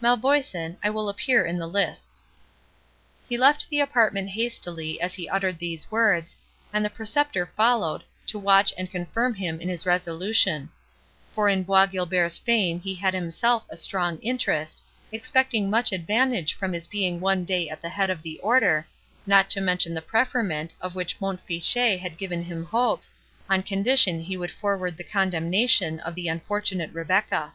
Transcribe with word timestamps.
Malvoisin, 0.00 0.78
I 0.82 0.88
will 0.88 1.10
appear 1.10 1.44
in 1.44 1.58
the 1.58 1.66
lists." 1.66 2.24
He 3.28 3.36
left 3.36 3.68
the 3.68 3.80
apartment 3.80 4.30
hastily 4.30 4.98
as 4.98 5.12
he 5.12 5.28
uttered 5.28 5.58
these 5.58 5.90
words, 5.90 6.38
and 6.72 6.82
the 6.82 6.88
Preceptor 6.88 7.44
followed, 7.54 8.02
to 8.28 8.38
watch 8.38 8.72
and 8.78 8.90
confirm 8.90 9.34
him 9.34 9.60
in 9.60 9.68
his 9.68 9.84
resolution; 9.84 10.70
for 11.34 11.50
in 11.50 11.64
Bois 11.64 11.84
Guilbert's 11.84 12.38
fame 12.38 12.80
he 12.80 12.94
had 12.94 13.12
himself 13.12 13.64
a 13.68 13.76
strong 13.76 14.18
interest, 14.20 14.80
expecting 15.12 15.68
much 15.68 15.92
advantage 15.92 16.54
from 16.54 16.72
his 16.72 16.86
being 16.86 17.20
one 17.20 17.44
day 17.44 17.68
at 17.68 17.82
the 17.82 17.90
head 17.90 18.08
of 18.08 18.22
the 18.22 18.38
Order, 18.38 18.86
not 19.26 19.50
to 19.50 19.60
mention 19.60 19.92
the 19.92 20.00
preferment 20.00 20.74
of 20.80 20.94
which 20.94 21.20
Mont 21.20 21.42
Fitchet 21.42 21.98
had 21.98 22.16
given 22.16 22.42
him 22.44 22.64
hopes, 22.64 23.14
on 23.50 23.62
condition 23.62 24.22
he 24.22 24.38
would 24.38 24.50
forward 24.50 24.96
the 24.96 25.04
condemnation 25.04 26.00
of 26.00 26.14
the 26.14 26.26
unfortunate 26.28 26.90
Rebecca. 26.94 27.52